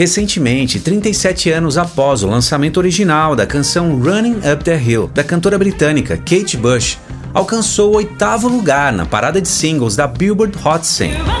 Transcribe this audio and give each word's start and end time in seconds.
Recentemente, 0.00 0.80
37 0.80 1.50
anos 1.50 1.76
após 1.76 2.22
o 2.22 2.26
lançamento 2.26 2.78
original 2.78 3.36
da 3.36 3.46
canção 3.46 4.00
Running 4.00 4.38
Up 4.50 4.64
the 4.64 4.82
Hill, 4.82 5.08
da 5.08 5.22
cantora 5.22 5.58
britânica 5.58 6.16
Kate 6.16 6.56
Bush, 6.56 6.96
alcançou 7.34 7.92
o 7.92 7.96
oitavo 7.96 8.48
lugar 8.48 8.94
na 8.94 9.04
parada 9.04 9.42
de 9.42 9.48
singles 9.48 9.96
da 9.96 10.06
Billboard 10.06 10.56
Hot 10.64 10.86
100. 10.86 11.39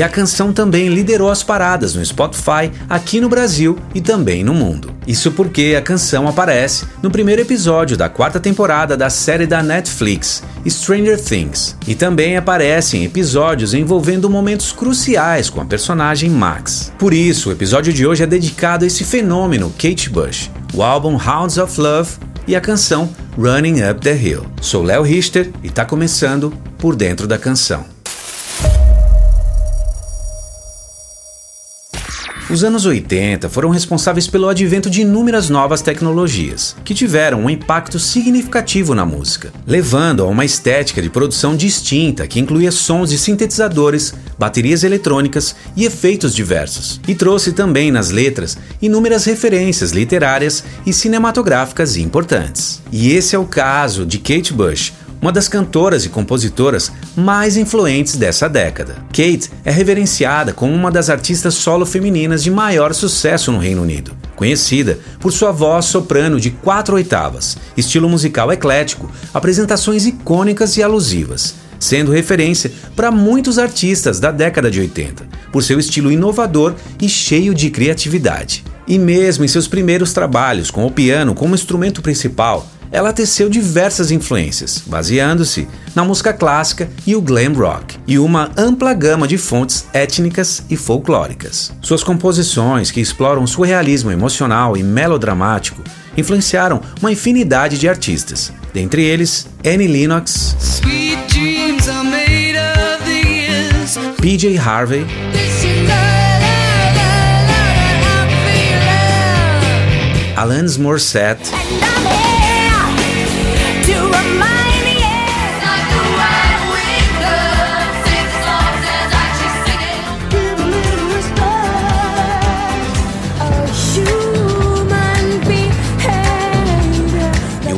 E 0.00 0.02
a 0.02 0.08
canção 0.08 0.50
também 0.50 0.88
liderou 0.88 1.30
as 1.30 1.42
paradas 1.42 1.94
no 1.94 2.02
Spotify 2.02 2.72
aqui 2.88 3.20
no 3.20 3.28
Brasil 3.28 3.78
e 3.94 4.00
também 4.00 4.42
no 4.42 4.54
mundo. 4.54 4.94
Isso 5.06 5.30
porque 5.30 5.76
a 5.76 5.82
canção 5.82 6.26
aparece 6.26 6.86
no 7.02 7.10
primeiro 7.10 7.42
episódio 7.42 7.98
da 7.98 8.08
quarta 8.08 8.40
temporada 8.40 8.96
da 8.96 9.10
série 9.10 9.46
da 9.46 9.62
Netflix, 9.62 10.42
Stranger 10.66 11.22
Things, 11.22 11.76
e 11.86 11.94
também 11.94 12.38
aparece 12.38 12.96
em 12.96 13.04
episódios 13.04 13.74
envolvendo 13.74 14.30
momentos 14.30 14.72
cruciais 14.72 15.50
com 15.50 15.60
a 15.60 15.66
personagem 15.66 16.30
Max. 16.30 16.90
Por 16.98 17.12
isso, 17.12 17.50
o 17.50 17.52
episódio 17.52 17.92
de 17.92 18.06
hoje 18.06 18.22
é 18.22 18.26
dedicado 18.26 18.84
a 18.84 18.86
esse 18.86 19.04
fenômeno 19.04 19.70
Kate 19.76 20.08
Bush, 20.08 20.50
o 20.72 20.82
álbum 20.82 21.18
Hounds 21.22 21.58
of 21.58 21.78
Love 21.78 22.12
e 22.48 22.56
a 22.56 22.60
canção 22.62 23.10
Running 23.36 23.82
Up 23.82 24.00
the 24.00 24.16
Hill. 24.16 24.46
Sou 24.62 24.82
Léo 24.82 25.02
Richter 25.02 25.50
e 25.62 25.66
está 25.66 25.84
começando 25.84 26.50
por 26.78 26.96
dentro 26.96 27.26
da 27.26 27.36
canção. 27.36 27.99
Os 32.50 32.64
anos 32.64 32.84
80 32.84 33.48
foram 33.48 33.70
responsáveis 33.70 34.26
pelo 34.26 34.48
advento 34.48 34.90
de 34.90 35.02
inúmeras 35.02 35.48
novas 35.48 35.82
tecnologias, 35.82 36.74
que 36.84 36.92
tiveram 36.92 37.42
um 37.44 37.50
impacto 37.50 37.96
significativo 38.00 38.92
na 38.92 39.06
música, 39.06 39.52
levando 39.64 40.24
a 40.24 40.26
uma 40.26 40.44
estética 40.44 41.00
de 41.00 41.08
produção 41.08 41.54
distinta 41.54 42.26
que 42.26 42.40
incluía 42.40 42.72
sons 42.72 43.10
de 43.10 43.18
sintetizadores, 43.18 44.12
baterias 44.36 44.82
eletrônicas 44.82 45.54
e 45.76 45.84
efeitos 45.84 46.34
diversos, 46.34 47.00
e 47.06 47.14
trouxe 47.14 47.52
também 47.52 47.92
nas 47.92 48.10
letras 48.10 48.58
inúmeras 48.82 49.26
referências 49.26 49.92
literárias 49.92 50.64
e 50.84 50.92
cinematográficas 50.92 51.96
importantes. 51.96 52.82
E 52.90 53.12
esse 53.12 53.36
é 53.36 53.38
o 53.38 53.46
caso 53.46 54.04
de 54.04 54.18
Kate 54.18 54.52
Bush, 54.52 54.92
uma 55.20 55.30
das 55.30 55.48
cantoras 55.48 56.04
e 56.04 56.08
compositoras 56.08 56.90
mais 57.14 57.56
influentes 57.56 58.16
dessa 58.16 58.48
década. 58.48 58.96
Kate 59.08 59.50
é 59.64 59.70
reverenciada 59.70 60.52
como 60.52 60.72
uma 60.72 60.90
das 60.90 61.10
artistas 61.10 61.54
solo 61.54 61.84
femininas 61.84 62.42
de 62.42 62.50
maior 62.50 62.94
sucesso 62.94 63.52
no 63.52 63.58
Reino 63.58 63.82
Unido, 63.82 64.16
conhecida 64.34 64.98
por 65.18 65.32
sua 65.32 65.52
voz 65.52 65.84
soprano 65.84 66.40
de 66.40 66.50
quatro 66.50 66.96
oitavas, 66.96 67.58
estilo 67.76 68.08
musical 68.08 68.50
eclético, 68.50 69.10
apresentações 69.34 70.06
icônicas 70.06 70.76
e 70.76 70.82
alusivas, 70.82 71.54
sendo 71.78 72.12
referência 72.12 72.72
para 72.96 73.10
muitos 73.10 73.58
artistas 73.58 74.20
da 74.20 74.30
década 74.30 74.70
de 74.70 74.80
80, 74.80 75.26
por 75.52 75.62
seu 75.62 75.78
estilo 75.78 76.10
inovador 76.10 76.74
e 77.00 77.08
cheio 77.08 77.54
de 77.54 77.70
criatividade. 77.70 78.64
E 78.86 78.98
mesmo 78.98 79.44
em 79.44 79.48
seus 79.48 79.68
primeiros 79.68 80.12
trabalhos 80.12 80.70
com 80.70 80.84
o 80.86 80.90
piano 80.90 81.34
como 81.34 81.54
instrumento 81.54 82.02
principal, 82.02 82.66
ela 82.92 83.12
teceu 83.12 83.48
diversas 83.48 84.10
influências, 84.10 84.82
baseando-se 84.86 85.68
na 85.94 86.04
música 86.04 86.32
clássica 86.32 86.88
e 87.06 87.14
o 87.14 87.20
glam 87.20 87.52
rock, 87.54 87.96
e 88.06 88.18
uma 88.18 88.50
ampla 88.56 88.92
gama 88.92 89.28
de 89.28 89.38
fontes 89.38 89.86
étnicas 89.92 90.64
e 90.68 90.76
folclóricas. 90.76 91.72
Suas 91.80 92.02
composições, 92.02 92.90
que 92.90 93.00
exploram 93.00 93.46
surrealismo 93.46 94.10
emocional 94.10 94.76
e 94.76 94.82
melodramático, 94.82 95.82
influenciaram 96.16 96.80
uma 97.00 97.12
infinidade 97.12 97.78
de 97.78 97.88
artistas, 97.88 98.52
dentre 98.72 99.04
eles 99.04 99.46
Annie 99.64 99.88
Lennox, 99.88 100.56
PJ 104.20 104.58
Harvey, 104.58 105.06
Alanis 110.36 110.76
Morissette. 110.76 111.50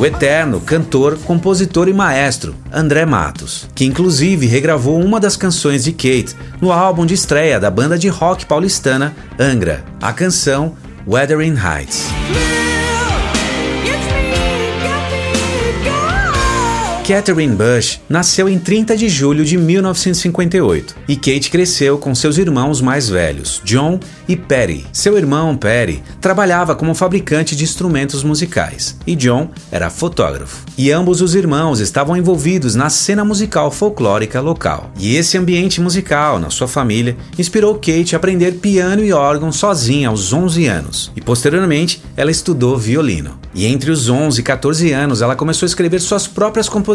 O 0.03 0.05
eterno 0.05 0.59
cantor, 0.59 1.17
compositor 1.19 1.87
e 1.87 1.93
maestro 1.93 2.53
André 2.73 3.05
Matos, 3.05 3.69
que 3.73 3.85
inclusive 3.85 4.45
regravou 4.45 5.01
uma 5.01 5.17
das 5.17 5.37
canções 5.37 5.85
de 5.85 5.93
Kate 5.93 6.35
no 6.59 6.73
álbum 6.73 7.05
de 7.05 7.13
estreia 7.13 7.57
da 7.57 7.71
banda 7.71 7.97
de 7.97 8.09
rock 8.09 8.45
paulistana 8.45 9.15
Angra, 9.39 9.85
a 10.01 10.11
canção 10.11 10.75
Wuthering 11.07 11.55
Heights. 11.55 12.62
Catherine 17.03 17.53
Bush 17.53 17.99
nasceu 18.07 18.47
em 18.47 18.57
30 18.57 18.95
de 18.95 19.09
julho 19.09 19.43
de 19.43 19.57
1958 19.57 20.95
e 21.05 21.17
Kate 21.17 21.51
cresceu 21.51 21.97
com 21.97 22.15
seus 22.15 22.37
irmãos 22.37 22.79
mais 22.79 23.09
velhos, 23.09 23.61
John 23.65 23.99
e 24.25 24.37
Perry. 24.37 24.85
Seu 24.93 25.17
irmão, 25.17 25.57
Perry, 25.57 26.01
trabalhava 26.21 26.73
como 26.75 26.95
fabricante 26.95 27.57
de 27.57 27.65
instrumentos 27.65 28.23
musicais 28.23 28.95
e 29.05 29.17
John 29.17 29.49
era 29.69 29.89
fotógrafo. 29.89 30.63
E 30.77 30.91
ambos 30.91 31.19
os 31.21 31.35
irmãos 31.35 31.81
estavam 31.81 32.15
envolvidos 32.15 32.73
na 32.73 32.89
cena 32.89 33.25
musical 33.25 33.69
folclórica 33.69 34.39
local. 34.39 34.89
E 34.97 35.17
esse 35.17 35.37
ambiente 35.37 35.81
musical 35.81 36.39
na 36.39 36.49
sua 36.49 36.69
família 36.69 37.17
inspirou 37.37 37.75
Kate 37.75 38.15
a 38.15 38.17
aprender 38.17 38.53
piano 38.53 39.03
e 39.03 39.11
órgão 39.11 39.51
sozinha 39.51 40.07
aos 40.07 40.31
11 40.31 40.67
anos 40.67 41.11
e 41.17 41.21
posteriormente 41.21 42.01
ela 42.15 42.31
estudou 42.31 42.77
violino. 42.77 43.37
E 43.53 43.65
entre 43.65 43.91
os 43.91 44.07
11 44.09 44.39
e 44.39 44.43
14 44.43 44.91
anos 44.93 45.21
ela 45.21 45.35
começou 45.35 45.65
a 45.65 45.67
escrever 45.67 45.99
suas 45.99 46.27
próprias 46.27 46.69
composições. 46.69 46.92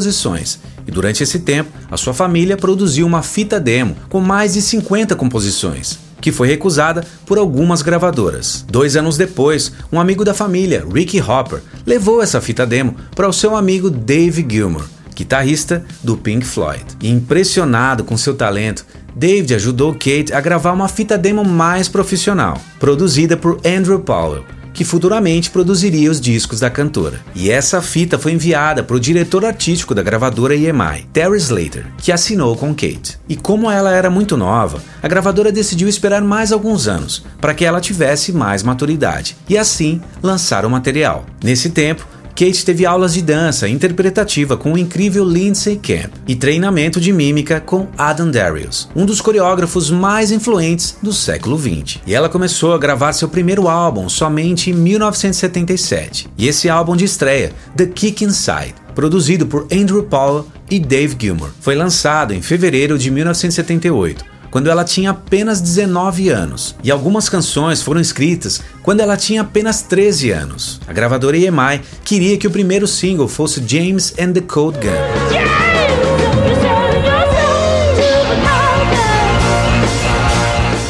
E 0.87 0.91
durante 0.91 1.23
esse 1.23 1.41
tempo, 1.41 1.71
a 1.91 1.97
sua 1.97 2.15
família 2.15 2.57
produziu 2.57 3.07
uma 3.07 3.23
fita 3.23 3.61
demo 3.61 3.97
com 4.09 4.21
mais 4.21 4.55
de 4.55 4.63
50 4.63 5.15
composições 5.15 5.99
que 6.21 6.33
foi 6.33 6.49
recusada 6.49 7.05
por 7.25 7.39
algumas 7.39 7.83
gravadoras. 7.83 8.65
Dois 8.69 8.97
anos 8.97 9.17
depois, 9.17 9.73
um 9.93 10.01
amigo 10.01 10.25
da 10.25 10.35
família, 10.35 10.85
Ricky 10.93 11.21
Hopper, 11.21 11.61
levou 11.87 12.23
essa 12.23 12.41
fita 12.41 12.67
demo 12.67 12.97
para 13.15 13.29
o 13.29 13.33
seu 13.33 13.55
amigo 13.57 13.91
Dave 13.91 14.47
Gilmour, 14.49 14.85
guitarrista 15.15 15.85
do 16.03 16.17
Pink 16.17 16.47
Floyd. 16.47 16.85
E 17.01 17.09
impressionado 17.09 18.05
com 18.05 18.17
seu 18.17 18.35
talento, 18.35 18.85
David 19.15 19.55
ajudou 19.55 19.93
Kate 19.93 20.33
a 20.33 20.41
gravar 20.41 20.73
uma 20.73 20.89
fita 20.89 21.19
demo 21.19 21.45
mais 21.45 21.89
profissional, 21.89 22.61
produzida 22.79 23.37
por 23.37 23.61
Andrew 23.65 23.99
Powell, 24.01 24.45
que 24.79 24.85
futuramente 24.85 25.51
produziria 25.51 26.09
os 26.09 26.21
discos 26.21 26.61
da 26.61 26.71
cantora. 26.71 27.19
E 27.35 27.51
essa 27.51 27.83
fita 27.83 28.17
foi 28.17 28.31
enviada 28.31 28.81
para 28.81 28.95
o 28.95 29.01
diretor 29.01 29.45
artístico 29.45 29.93
da 29.93 30.05
gravadora 30.05 30.55
EMI, 30.55 31.09
Terry 31.13 31.37
Slater, 31.37 31.87
que 31.97 32.13
assinou 32.13 32.55
com 32.55 32.73
Kate. 32.73 33.19
E 33.29 33.35
como 33.35 33.69
ela 33.69 33.93
era 33.93 34.09
muito 34.09 34.37
nova, 34.37 34.81
a 35.03 35.09
gravadora 35.09 35.51
decidiu 35.51 35.89
esperar 35.89 36.23
mais 36.23 36.53
alguns 36.53 36.87
anos 36.87 37.25
para 37.41 37.55
que 37.55 37.65
ela 37.65 37.81
tivesse 37.81 38.31
mais 38.31 38.63
maturidade 38.63 39.37
e 39.49 39.59
assim 39.59 40.01
lançar 40.23 40.65
o 40.65 40.71
material. 40.71 41.27
Nesse 41.43 41.71
tempo, 41.71 42.07
Kate 42.39 42.65
teve 42.65 42.87
aulas 42.87 43.15
de 43.15 43.21
dança 43.21 43.69
interpretativa 43.69 44.57
com 44.57 44.75
o 44.75 44.79
incrível 44.79 45.25
Lindsay 45.25 45.75
Camp 45.75 46.13
e 46.25 46.37
treinamento 46.37 47.01
de 47.01 47.13
mímica 47.13 47.61
com 47.61 47.89
Adam 47.99 48.31
Darius, 48.31 48.89
um 48.95 49.05
dos 49.05 49.21
coreógrafos 49.21 49.91
mais 49.91 50.31
influentes 50.31 50.97
do 51.03 51.13
século 51.13 51.59
XX. 51.59 51.99
E 52.07 52.15
ela 52.15 52.29
começou 52.29 52.75
a 52.75 52.79
gravar 52.79 53.13
seu 53.13 53.29
primeiro 53.29 53.67
álbum 53.67 54.09
somente 54.09 54.71
em 54.71 54.73
1977. 54.73 56.29
E 56.39 56.47
esse 56.47 56.69
álbum 56.69 56.95
de 56.95 57.07
estreia, 57.07 57.51
The 57.77 57.87
Kick 57.87 58.25
Inside, 58.25 58.77
produzido 58.95 59.45
por 59.45 59.67
Andrew 59.73 60.05
Paul 60.05 60.47
e 60.71 60.79
Dave 60.79 61.17
Gilmour, 61.19 61.51
foi 61.61 61.75
lançado 61.75 62.33
em 62.33 62.41
fevereiro 62.41 62.97
de 62.97 63.11
1978 63.11 64.38
quando 64.51 64.71
ela 64.71 64.85
tinha 64.85 65.11
apenas 65.11 65.61
19 65.61 66.29
anos, 66.29 66.75
e 66.83 66.91
algumas 66.91 67.29
canções 67.29 67.83
foram 67.83 68.01
escritas 68.01 68.61
quando 68.83 69.01
ela 69.01 69.17
tinha 69.17 69.43
apenas 69.43 69.83
13 69.83 70.31
anos. 70.31 70.81
A 70.87 70.93
gravadora 70.93 71.37
EMI 71.37 71.81
queria 72.05 72.39
que 72.39 72.47
o 72.47 72.51
primeiro 72.51 72.87
single 72.87 73.29
fosse 73.29 73.63
James 73.67 74.15
and 74.19 74.33
the 74.33 74.41
Cold 74.41 74.79
Gun. 74.79 75.39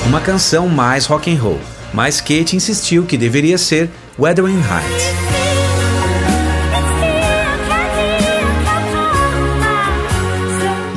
Uma 0.06 0.20
canção 0.20 0.68
mais 0.68 1.06
rock 1.06 1.30
and 1.30 1.40
roll, 1.40 1.60
mas 1.92 2.20
Kate 2.20 2.56
insistiu 2.56 3.04
que 3.04 3.16
deveria 3.18 3.58
ser 3.58 3.90
Wuthering 4.18 4.60
Heights. 4.60 5.37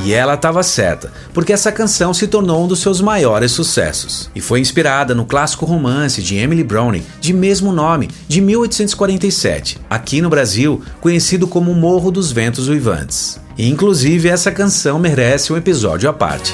E 0.03 0.13
ela 0.13 0.33
estava 0.33 0.63
certa, 0.63 1.11
porque 1.31 1.53
essa 1.53 1.71
canção 1.71 2.11
se 2.11 2.27
tornou 2.27 2.63
um 2.63 2.67
dos 2.67 2.79
seus 2.79 2.99
maiores 2.99 3.51
sucessos 3.51 4.31
e 4.33 4.41
foi 4.41 4.59
inspirada 4.59 5.13
no 5.13 5.25
clássico 5.25 5.63
romance 5.63 6.23
de 6.23 6.37
Emily 6.37 6.63
Browning, 6.63 7.03
de 7.19 7.31
mesmo 7.31 7.71
nome, 7.71 8.09
de 8.27 8.41
1847, 8.41 9.77
aqui 9.87 10.19
no 10.19 10.29
Brasil 10.29 10.81
conhecido 10.99 11.47
como 11.47 11.75
Morro 11.75 12.09
dos 12.09 12.31
Ventos 12.31 12.67
Uivantes. 12.67 13.39
E, 13.55 13.69
inclusive, 13.69 14.27
essa 14.27 14.51
canção 14.51 14.97
merece 14.97 15.53
um 15.53 15.57
episódio 15.57 16.09
à 16.09 16.13
parte. 16.13 16.51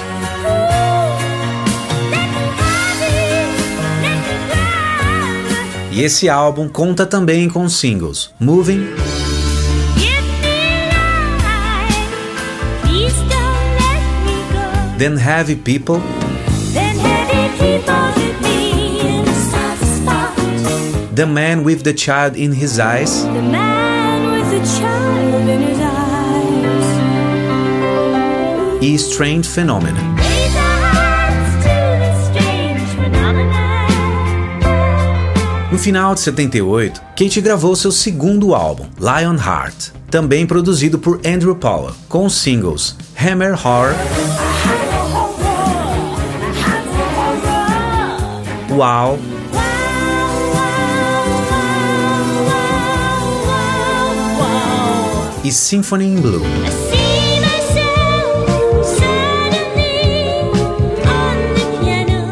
E 5.89 6.03
esse 6.03 6.27
álbum 6.27 6.67
conta 6.67 7.05
também 7.05 7.49
com 7.49 7.63
os 7.63 7.79
singles 7.79 8.29
Moving 8.39 8.85
Then 14.97 15.15
Heavy 15.15 15.55
People, 15.55 16.01
The 21.13 21.25
Man 21.27 21.63
with 21.63 21.83
the 21.83 21.93
Child 21.93 22.35
in 22.35 22.51
His 22.51 22.79
Eyes, 22.79 23.23
e 28.81 28.95
Strange 28.95 29.47
Phenomenon. 29.47 30.15
No 35.71 35.77
final 35.77 36.15
de 36.15 36.21
78, 36.21 37.01
Kate 37.15 37.39
gravou 37.39 37.75
seu 37.75 37.91
segundo 37.91 38.55
álbum, 38.55 38.87
Lionheart, 38.99 39.91
também 40.09 40.47
produzido 40.47 40.97
por 40.97 41.21
Andrew 41.23 41.55
Powell, 41.55 41.93
com 42.09 42.25
os 42.25 42.33
singles 42.33 42.95
Hammer 43.15 43.53
Horror, 43.53 43.93
Wow 48.77 49.17
e 55.47 55.51
Symphony 55.51 56.11
in 56.11 56.21
Blue. 56.21 56.76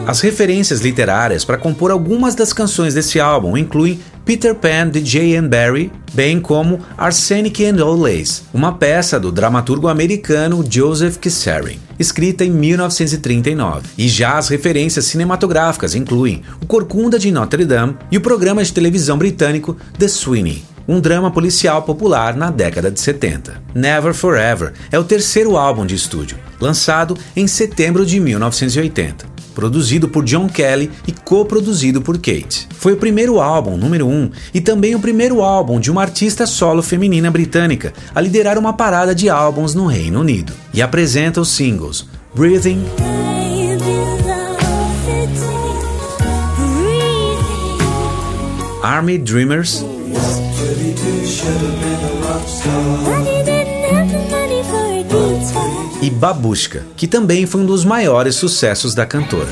As 0.07 0.21
referências 0.21 0.81
literárias 0.81 1.43
para 1.43 1.57
compor 1.57 1.89
algumas 1.89 2.35
das 2.35 2.53
canções 2.53 2.93
desse 2.93 3.19
álbum 3.19 3.57
incluem 3.57 3.99
Peter 4.23 4.53
Pan 4.53 4.89
de 4.89 5.01
J.M. 5.01 5.47
Barrie, 5.47 5.91
bem 6.13 6.39
como 6.39 6.79
Arsenic 6.95 7.65
and 7.65 7.83
Lace, 7.83 8.43
uma 8.53 8.73
peça 8.73 9.19
do 9.19 9.31
dramaturgo 9.31 9.87
americano 9.87 10.63
Joseph 10.69 11.17
Kissaring, 11.17 11.79
escrita 11.97 12.45
em 12.45 12.51
1939. 12.51 13.87
E 13.97 14.07
já 14.07 14.37
as 14.37 14.49
referências 14.49 15.05
cinematográficas 15.05 15.95
incluem 15.95 16.43
O 16.61 16.67
Corcunda 16.67 17.17
de 17.17 17.31
Notre 17.31 17.65
Dame 17.65 17.97
e 18.11 18.17
o 18.17 18.21
programa 18.21 18.63
de 18.63 18.73
televisão 18.73 19.17
britânico 19.17 19.75
The 19.97 20.07
Sweeney, 20.07 20.63
um 20.87 20.99
drama 20.99 21.31
policial 21.31 21.81
popular 21.81 22.35
na 22.35 22.51
década 22.51 22.91
de 22.91 22.99
70. 22.99 23.59
Never 23.73 24.13
Forever 24.13 24.73
é 24.91 24.99
o 24.99 25.03
terceiro 25.03 25.57
álbum 25.57 25.83
de 25.83 25.95
estúdio, 25.95 26.37
lançado 26.61 27.17
em 27.35 27.47
setembro 27.47 28.05
de 28.05 28.19
1980 28.19 29.34
produzido 29.55 30.09
por 30.09 30.23
John 30.25 30.47
Kelly 30.47 30.91
e 31.07 31.11
co-produzido 31.11 32.01
por 32.01 32.17
Kate. 32.17 32.67
Foi 32.77 32.93
o 32.93 32.97
primeiro 32.97 33.39
álbum 33.39 33.77
número 33.77 34.05
1 34.05 34.11
um, 34.11 34.29
e 34.53 34.61
também 34.61 34.93
o 34.93 34.99
primeiro 34.99 35.41
álbum 35.41 35.79
de 35.79 35.89
uma 35.89 36.01
artista 36.01 36.45
solo 36.45 36.83
feminina 36.83 37.31
britânica 37.31 37.93
a 38.13 38.21
liderar 38.21 38.57
uma 38.59 38.73
parada 38.73 39.15
de 39.15 39.29
álbuns 39.29 39.73
no 39.73 39.87
Reino 39.87 40.19
Unido. 40.19 40.53
E 40.73 40.81
apresenta 40.81 41.39
os 41.41 41.49
singles 41.49 42.05
Breathing, 42.35 42.83
Army 48.83 49.17
Dreamers 49.17 49.83
e 56.05 56.09
Babushka, 56.11 56.85
que 56.95 57.07
também 57.07 57.47
foi 57.47 57.61
um 57.61 57.65
dos 57.65 57.83
maiores 57.83 58.35
sucessos 58.35 58.93
da 58.93 59.07
cantora. 59.07 59.49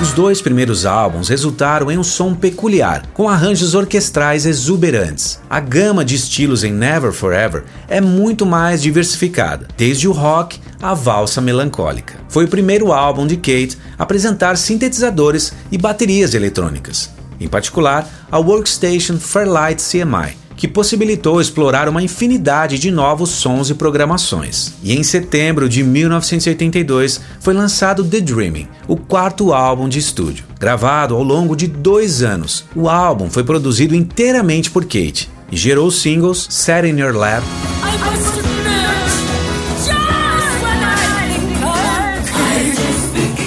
Os 0.00 0.12
dois 0.12 0.40
primeiros 0.40 0.86
álbuns 0.86 1.28
resultaram 1.28 1.90
em 1.90 1.98
um 1.98 2.04
som 2.04 2.32
peculiar, 2.32 3.06
com 3.12 3.28
arranjos 3.28 3.74
orquestrais 3.74 4.46
exuberantes. 4.46 5.40
A 5.50 5.58
gama 5.58 6.04
de 6.04 6.14
estilos 6.14 6.62
em 6.62 6.72
Never 6.72 7.10
Forever 7.10 7.64
é 7.88 8.00
muito 8.00 8.46
mais 8.46 8.80
diversificada, 8.80 9.66
desde 9.76 10.06
o 10.06 10.12
rock 10.12 10.60
à 10.80 10.94
valsa 10.94 11.40
melancólica. 11.40 12.14
Foi 12.28 12.44
o 12.44 12.48
primeiro 12.48 12.92
álbum 12.92 13.26
de 13.26 13.36
Kate 13.36 13.76
a 13.98 14.04
apresentar 14.04 14.56
sintetizadores 14.56 15.52
e 15.72 15.76
baterias 15.76 16.34
eletrônicas 16.34 17.10
em 17.44 17.48
particular 17.48 18.08
a 18.30 18.38
Workstation 18.38 19.18
Fairlight 19.18 19.82
CMI, 19.82 20.36
que 20.56 20.66
possibilitou 20.66 21.40
explorar 21.40 21.88
uma 21.88 22.02
infinidade 22.02 22.78
de 22.78 22.90
novos 22.90 23.30
sons 23.30 23.70
e 23.70 23.74
programações. 23.74 24.72
E 24.82 24.94
em 24.94 25.02
setembro 25.02 25.68
de 25.68 25.82
1982 25.82 27.20
foi 27.40 27.54
lançado 27.54 28.04
The 28.04 28.20
Dreaming, 28.20 28.68
o 28.88 28.96
quarto 28.96 29.52
álbum 29.52 29.88
de 29.88 29.98
estúdio. 29.98 30.44
Gravado 30.58 31.14
ao 31.14 31.22
longo 31.22 31.54
de 31.54 31.66
dois 31.66 32.22
anos, 32.22 32.64
o 32.74 32.88
álbum 32.88 33.28
foi 33.28 33.44
produzido 33.44 33.94
inteiramente 33.94 34.70
por 34.70 34.84
Kate 34.84 35.30
e 35.50 35.56
gerou 35.56 35.88
os 35.88 36.00
singles 36.00 36.46
Set 36.50 36.86
in 36.86 36.98
Your 36.98 37.14
Lap. 37.14 37.44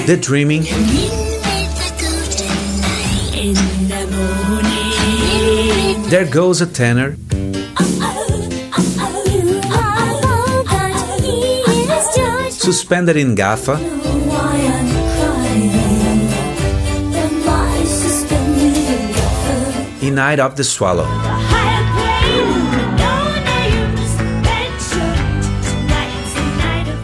The 0.06 0.16
Dreaming 0.16 0.64
There 6.10 6.24
Goes 6.24 6.62
a 6.62 6.66
Tenor. 6.66 7.18
Suspended 12.50 13.18
in 13.18 13.36
Gaffa. 13.36 13.78
E 20.02 20.10
Night 20.10 20.40
of 20.40 20.56
the 20.56 20.64
Swallow. 20.64 21.08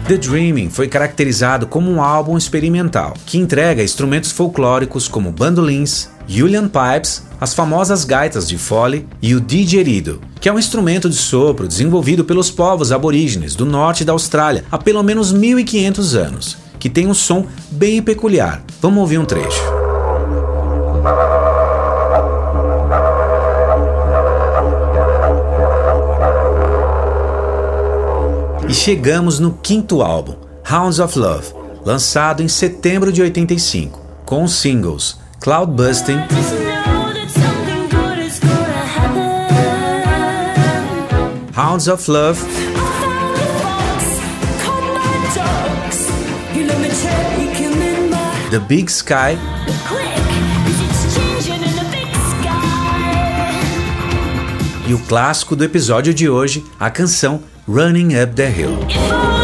The 0.08 0.18
Dreaming 0.18 0.70
foi 0.70 0.88
caracterizado 0.88 1.66
como 1.66 1.90
um 1.90 2.02
álbum 2.02 2.38
experimental, 2.38 3.14
que 3.26 3.38
entrega 3.38 3.82
instrumentos 3.82 4.32
folclóricos 4.32 5.08
como 5.08 5.30
bandolins, 5.30 6.10
Julian 6.26 6.68
Pipes, 6.68 7.22
as 7.40 7.52
famosas 7.52 8.04
gaitas 8.04 8.48
de 8.48 8.56
fole 8.56 9.06
e 9.20 9.34
o 9.34 9.40
didgeridoo, 9.40 10.20
que 10.40 10.48
é 10.48 10.52
um 10.52 10.58
instrumento 10.58 11.08
de 11.08 11.16
sopro 11.16 11.68
desenvolvido 11.68 12.24
pelos 12.24 12.50
povos 12.50 12.92
aborígenes 12.92 13.54
do 13.54 13.66
norte 13.66 14.04
da 14.04 14.12
Austrália 14.12 14.64
há 14.70 14.78
pelo 14.78 15.02
menos 15.02 15.32
1500 15.32 16.14
anos, 16.14 16.56
que 16.78 16.88
tem 16.88 17.06
um 17.06 17.14
som 17.14 17.46
bem 17.70 18.02
peculiar. 18.02 18.62
Vamos 18.80 19.00
ouvir 19.00 19.18
um 19.18 19.24
trecho. 19.24 19.62
E 28.66 28.72
chegamos 28.72 29.38
no 29.38 29.52
quinto 29.52 30.00
álbum, 30.00 30.36
Hounds 30.68 30.98
of 30.98 31.18
Love, 31.18 31.52
lançado 31.84 32.42
em 32.42 32.48
setembro 32.48 33.12
de 33.12 33.20
85, 33.20 34.00
com 34.24 34.42
os 34.42 34.54
singles 34.54 35.22
Cloudbusting, 35.44 36.16
Hounds 41.54 41.86
of 41.86 42.10
Love, 42.10 42.40
The 48.50 48.58
Big 48.60 48.90
Sky, 48.90 49.36
e 54.86 54.94
o 54.94 54.98
clássico 55.00 55.54
do 55.54 55.62
episódio 55.62 56.14
de 56.14 56.26
hoje, 56.26 56.64
a 56.80 56.88
canção 56.88 57.42
Running 57.68 58.18
Up 58.18 58.32
the 58.32 58.50
Hill. 58.50 59.43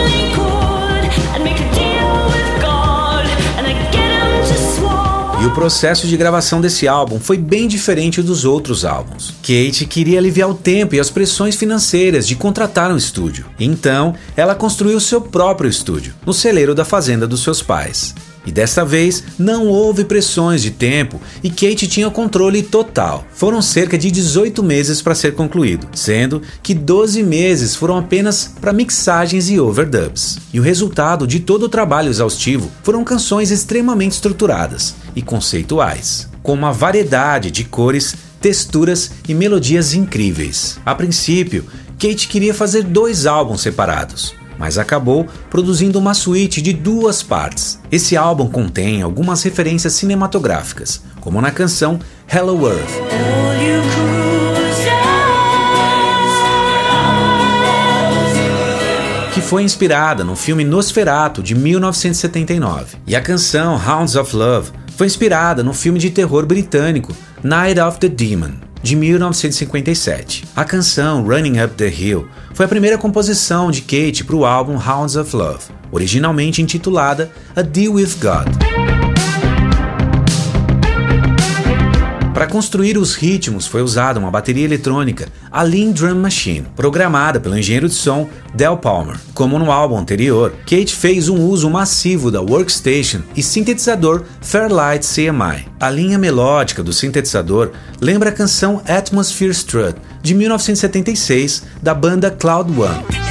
E 5.40 5.46
o 5.46 5.54
processo 5.54 6.06
de 6.06 6.18
gravação 6.18 6.60
desse 6.60 6.86
álbum 6.86 7.18
foi 7.18 7.38
bem 7.38 7.66
diferente 7.66 8.20
dos 8.20 8.44
outros 8.44 8.84
álbuns. 8.84 9.32
Kate 9.40 9.86
queria 9.86 10.18
aliviar 10.18 10.50
o 10.50 10.54
tempo 10.54 10.94
e 10.94 11.00
as 11.00 11.08
pressões 11.08 11.56
financeiras 11.56 12.28
de 12.28 12.36
contratar 12.36 12.92
um 12.92 12.96
estúdio. 12.98 13.46
Então, 13.58 14.14
ela 14.36 14.54
construiu 14.54 15.00
seu 15.00 15.18
próprio 15.18 15.70
estúdio, 15.70 16.12
no 16.26 16.34
celeiro 16.34 16.74
da 16.74 16.84
fazenda 16.84 17.26
dos 17.26 17.42
seus 17.42 17.62
pais. 17.62 18.14
E 18.46 18.50
desta 18.50 18.84
vez 18.84 19.22
não 19.38 19.66
houve 19.66 20.04
pressões 20.04 20.62
de 20.62 20.70
tempo 20.70 21.20
e 21.42 21.50
Kate 21.50 21.86
tinha 21.86 22.10
controle 22.10 22.62
total. 22.62 23.24
Foram 23.32 23.60
cerca 23.60 23.98
de 23.98 24.10
18 24.10 24.62
meses 24.62 25.02
para 25.02 25.14
ser 25.14 25.34
concluído, 25.34 25.86
sendo 25.94 26.40
que 26.62 26.74
12 26.74 27.22
meses 27.22 27.76
foram 27.76 27.98
apenas 27.98 28.50
para 28.60 28.72
mixagens 28.72 29.50
e 29.50 29.60
overdubs. 29.60 30.38
E 30.52 30.58
o 30.58 30.62
resultado 30.62 31.26
de 31.26 31.40
todo 31.40 31.64
o 31.64 31.68
trabalho 31.68 32.08
exaustivo 32.08 32.70
foram 32.82 33.04
canções 33.04 33.50
extremamente 33.50 34.12
estruturadas 34.12 34.94
e 35.14 35.22
conceituais, 35.22 36.28
com 36.42 36.54
uma 36.54 36.72
variedade 36.72 37.50
de 37.50 37.64
cores, 37.64 38.14
texturas 38.40 39.10
e 39.28 39.34
melodias 39.34 39.92
incríveis. 39.92 40.78
A 40.84 40.94
princípio, 40.94 41.66
Kate 41.98 42.28
queria 42.28 42.54
fazer 42.54 42.82
dois 42.82 43.26
álbuns 43.26 43.60
separados, 43.60 44.34
mas 44.60 44.76
acabou 44.76 45.26
produzindo 45.48 45.98
uma 45.98 46.12
suíte 46.12 46.60
de 46.60 46.74
duas 46.74 47.22
partes. 47.22 47.80
Esse 47.90 48.14
álbum 48.14 48.46
contém 48.46 49.00
algumas 49.00 49.42
referências 49.42 49.94
cinematográficas, 49.94 51.02
como 51.18 51.40
na 51.40 51.50
canção 51.50 51.98
Hello 52.30 52.68
Earth. 52.68 53.00
que 59.32 59.40
foi 59.40 59.62
inspirada 59.62 60.22
no 60.24 60.36
filme 60.36 60.64
Nosferatu 60.64 61.42
de 61.42 61.54
1979. 61.54 62.98
E 63.06 63.16
a 63.16 63.22
canção 63.22 63.74
Hounds 63.74 64.14
of 64.16 64.36
Love 64.36 64.72
foi 64.96 65.06
inspirada 65.06 65.62
no 65.62 65.72
filme 65.72 65.98
de 65.98 66.10
terror 66.10 66.44
britânico 66.44 67.16
Night 67.42 67.80
of 67.80 67.98
the 68.00 68.08
Demon 68.08 68.69
de 68.82 68.96
1957. 68.96 70.44
A 70.54 70.64
canção 70.64 71.22
Running 71.22 71.60
Up 71.60 71.74
the 71.74 71.88
Hill 71.88 72.28
foi 72.54 72.66
a 72.66 72.68
primeira 72.68 72.98
composição 72.98 73.70
de 73.70 73.82
Kate 73.82 74.24
para 74.24 74.36
o 74.36 74.44
álbum 74.44 74.74
Hounds 74.74 75.16
of 75.16 75.34
Love, 75.34 75.64
originalmente 75.90 76.62
intitulada 76.62 77.30
A 77.54 77.62
Deal 77.62 77.94
with 77.94 78.16
God. 78.20 78.79
Para 82.40 82.48
construir 82.48 82.96
os 82.96 83.16
ritmos 83.16 83.66
foi 83.66 83.82
usada 83.82 84.18
uma 84.18 84.30
bateria 84.30 84.64
eletrônica, 84.64 85.28
a 85.52 85.60
Lean 85.60 85.90
Drum 85.90 86.14
Machine, 86.14 86.66
programada 86.74 87.38
pelo 87.38 87.54
engenheiro 87.54 87.86
de 87.86 87.92
som 87.92 88.30
Del 88.54 88.78
Palmer. 88.78 89.20
Como 89.34 89.58
no 89.58 89.70
álbum 89.70 89.98
anterior, 89.98 90.50
Kate 90.60 90.96
fez 90.96 91.28
um 91.28 91.46
uso 91.46 91.68
massivo 91.68 92.30
da 92.30 92.40
workstation 92.40 93.20
e 93.36 93.42
sintetizador 93.42 94.24
Fairlight 94.40 95.06
CMI. 95.06 95.66
A 95.78 95.90
linha 95.90 96.18
melódica 96.18 96.82
do 96.82 96.94
sintetizador 96.94 97.72
lembra 98.00 98.30
a 98.30 98.32
canção 98.32 98.80
Atmosphere 98.88 99.52
Strut, 99.52 99.96
de 100.22 100.32
1976, 100.32 101.64
da 101.82 101.92
banda 101.92 102.30
Cloud 102.30 102.70
One. 102.70 103.29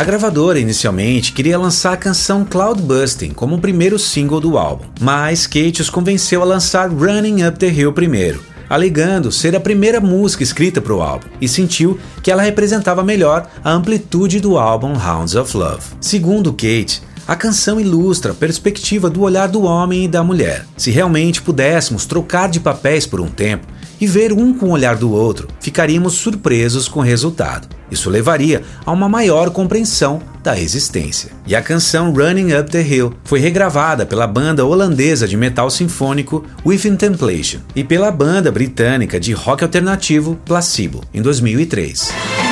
A 0.00 0.02
gravadora 0.02 0.58
inicialmente 0.58 1.30
queria 1.30 1.58
lançar 1.58 1.92
a 1.92 1.96
canção 1.98 2.42
Cloudbusting 2.42 3.34
como 3.34 3.56
o 3.56 3.60
primeiro 3.60 3.98
single 3.98 4.40
do 4.40 4.56
álbum, 4.56 4.86
mas 4.98 5.46
Kate 5.46 5.82
os 5.82 5.90
convenceu 5.90 6.40
a 6.40 6.46
lançar 6.46 6.88
Running 6.88 7.46
Up 7.46 7.58
the 7.58 7.68
Hill 7.68 7.92
primeiro, 7.92 8.42
alegando 8.66 9.30
ser 9.30 9.54
a 9.54 9.60
primeira 9.60 10.00
música 10.00 10.42
escrita 10.42 10.80
para 10.80 10.94
o 10.94 11.02
álbum, 11.02 11.28
e 11.38 11.46
sentiu 11.46 12.00
que 12.22 12.30
ela 12.30 12.40
representava 12.40 13.02
melhor 13.02 13.46
a 13.62 13.72
amplitude 13.72 14.40
do 14.40 14.56
álbum 14.56 14.94
Hounds 14.94 15.34
of 15.34 15.54
Love. 15.54 15.84
Segundo 16.00 16.50
Kate, 16.50 17.02
a 17.28 17.36
canção 17.36 17.78
ilustra 17.78 18.32
a 18.32 18.34
perspectiva 18.34 19.10
do 19.10 19.20
olhar 19.20 19.48
do 19.48 19.64
homem 19.64 20.06
e 20.06 20.08
da 20.08 20.24
mulher. 20.24 20.64
Se 20.78 20.90
realmente 20.90 21.42
pudéssemos 21.42 22.06
trocar 22.06 22.48
de 22.48 22.58
papéis 22.58 23.04
por 23.04 23.20
um 23.20 23.28
tempo, 23.28 23.66
e 24.00 24.06
ver 24.06 24.32
um 24.32 24.54
com 24.54 24.68
o 24.68 24.72
olhar 24.72 24.96
do 24.96 25.12
outro, 25.12 25.46
ficaríamos 25.60 26.14
surpresos 26.14 26.88
com 26.88 27.00
o 27.00 27.02
resultado. 27.02 27.79
Isso 27.90 28.10
levaria 28.10 28.62
a 28.84 28.92
uma 28.92 29.08
maior 29.08 29.50
compreensão 29.50 30.20
da 30.42 30.58
existência. 30.58 31.32
E 31.46 31.54
a 31.54 31.62
canção 31.62 32.12
Running 32.12 32.54
Up 32.54 32.70
the 32.70 32.82
Hill 32.82 33.12
foi 33.24 33.40
regravada 33.40 34.06
pela 34.06 34.26
banda 34.26 34.64
holandesa 34.64 35.28
de 35.28 35.36
metal 35.36 35.70
sinfônico 35.70 36.44
Within 36.64 36.96
Temptation 36.96 37.60
e 37.74 37.84
pela 37.84 38.10
banda 38.10 38.50
britânica 38.50 39.20
de 39.20 39.32
rock 39.32 39.64
alternativo 39.64 40.38
Placebo 40.44 41.02
em 41.12 41.20
2003. 41.20 42.49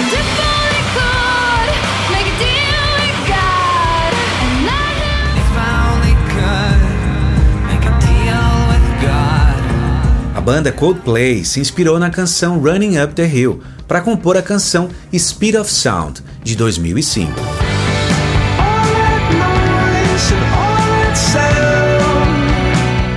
Banda 10.49 10.73
Coldplay 10.73 11.45
se 11.45 11.61
inspirou 11.61 11.99
na 11.99 12.09
canção 12.09 12.59
Running 12.59 12.99
Up 12.99 13.13
the 13.13 13.29
Hill 13.29 13.61
para 13.87 14.01
compor 14.01 14.35
a 14.35 14.41
canção 14.41 14.89
Speed 15.15 15.57
of 15.57 15.71
Sound 15.71 16.23
de 16.43 16.57
2005. 16.57 17.31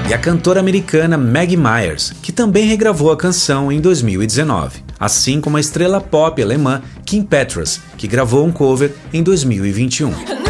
E 0.10 0.14
a 0.14 0.18
cantora 0.18 0.60
americana 0.60 1.18
Maggie 1.18 1.56
Myers, 1.56 2.12
que 2.22 2.34
também 2.34 2.68
regravou 2.68 3.14
a 3.14 3.16
canção 3.16 3.72
em 3.72 3.80
2019, 3.80 4.84
assim 5.00 5.40
como 5.40 5.56
a 5.56 5.62
estrela 5.62 6.02
pop 6.02 6.44
alemã 6.44 6.82
Kim 7.06 7.24
Petras, 7.24 7.80
que 7.98 8.10
gravou 8.10 8.46
um 8.46 8.52
cover 8.52 8.92
em 9.14 9.24
2021. 9.24 10.41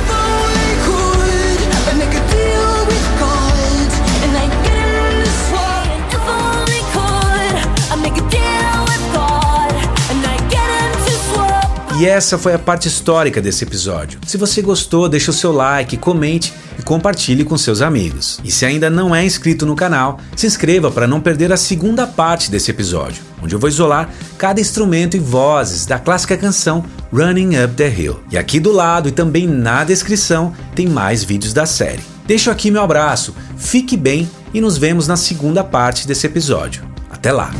E 12.01 12.05
essa 12.08 12.36
foi 12.36 12.55
a 12.55 12.58
parte 12.58 12.88
histórica 12.88 13.39
desse 13.39 13.63
episódio. 13.63 14.20
Se 14.25 14.36
você 14.36 14.60
gostou, 14.60 15.08
deixe 15.08 15.29
o 15.29 15.34
seu 15.34 15.51
like, 15.51 15.96
comente 15.98 16.51
e 16.79 16.81
compartilhe 16.81 17.43
com 17.43 17.55
seus 17.60 17.79
amigos. 17.79 18.39
E 18.43 18.50
se 18.50 18.65
ainda 18.65 18.89
não 18.89 19.15
é 19.15 19.24
inscrito 19.24 19.67
no 19.67 19.75
canal, 19.75 20.20
se 20.36 20.48
inscreva 20.48 20.89
para 20.89 21.05
não 21.05 21.22
perder 21.22 21.51
a 21.51 21.58
segunda 21.58 22.08
parte 22.08 22.50
desse 22.50 22.72
episódio, 22.72 23.22
onde 23.39 23.53
eu 23.53 23.60
vou 23.60 23.70
isolar 23.70 24.10
cada 24.36 24.60
instrumento 24.60 25.15
e 25.15 25.20
vozes 25.20 25.86
da 25.86 26.00
clássica 26.00 26.36
canção 26.36 26.84
Running 27.13 27.63
Up 27.63 27.75
the 27.75 27.93
Hill. 27.96 28.20
E 28.31 28.38
aqui 28.39 28.60
do 28.60 28.72
lado 28.72 29.08
e 29.08 29.12
também 29.12 29.46
na 29.46 29.84
descrição 29.84 30.55
tem 30.74 30.88
mais 30.88 31.24
vídeos 31.24 31.53
da 31.53 31.67
série. 31.67 32.01
Deixo 32.25 32.50
aqui 32.50 32.72
meu 32.72 32.81
abraço, 32.81 33.36
fique 33.58 33.96
bem 33.96 34.27
e 34.51 34.60
nos 34.60 34.75
vemos 34.75 35.08
na 35.08 35.15
segunda 35.15 35.63
parte 35.63 36.08
desse 36.08 36.25
episódio. 36.25 36.84
Até 37.12 37.31
lá! 37.31 37.51